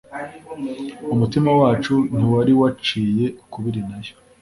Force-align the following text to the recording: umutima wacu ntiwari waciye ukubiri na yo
umutima 1.13 1.49
wacu 1.61 1.95
ntiwari 2.15 2.53
waciye 2.61 3.25
ukubiri 3.43 3.81
na 3.89 3.97
yo 4.05 4.13